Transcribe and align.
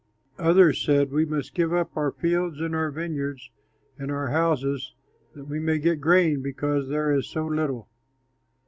Others 0.39 0.83
said, 0.83 1.11
"We 1.11 1.25
must 1.25 1.53
give 1.53 1.71
up 1.71 1.95
our 1.95 2.11
fields 2.11 2.59
and 2.59 2.73
our 2.75 2.89
vineyards 2.89 3.51
and 3.99 4.09
our 4.09 4.29
houses, 4.29 4.95
that 5.35 5.45
we 5.45 5.59
may 5.59 5.77
get 5.77 6.01
grain 6.01 6.41
because 6.41 6.89
there 6.89 7.11
is 7.11 7.27
so 7.27 7.45
little." 7.45 7.87